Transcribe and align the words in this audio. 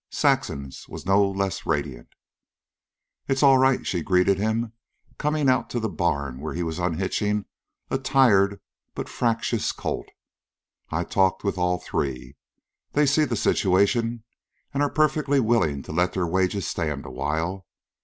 Saxon 0.09 0.71
was 0.89 1.05
no 1.05 1.29
less 1.29 1.67
radiant. 1.67 2.07
"It's 3.27 3.43
all 3.43 3.59
right," 3.59 3.85
she 3.85 4.01
greeted 4.01 4.39
him, 4.39 4.73
coming 5.19 5.47
out 5.47 5.69
to 5.69 5.79
the 5.79 5.89
barn 5.89 6.39
where 6.39 6.55
he 6.55 6.63
was 6.63 6.79
unhitching 6.79 7.45
a 7.91 7.99
tired 7.99 8.59
but 8.95 9.07
fractious 9.07 9.71
colt. 9.71 10.09
"I've 10.89 11.11
talked 11.11 11.43
with 11.43 11.59
all 11.59 11.77
three. 11.77 12.35
They 12.93 13.05
see 13.05 13.25
the 13.25 13.35
situation, 13.35 14.23
and 14.73 14.81
are 14.81 14.89
perfectly 14.89 15.39
willing 15.39 15.83
to 15.83 15.91
let 15.91 16.13
their 16.13 16.25
wages 16.25 16.67
stand 16.67 17.05
a 17.05 17.11
while. 17.11 17.67